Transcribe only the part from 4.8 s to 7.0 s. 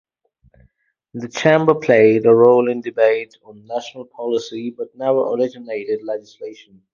never originated legislation.